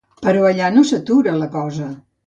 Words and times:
Però 0.27 0.47
allà 0.51 0.71
no 0.79 0.85
s'atura 0.93 1.37
la 1.43 1.51
cosa. 1.59 1.93